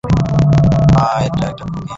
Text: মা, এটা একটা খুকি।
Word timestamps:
মা, 0.93 1.05
এটা 1.25 1.45
একটা 1.49 1.65
খুকি। 1.65 1.89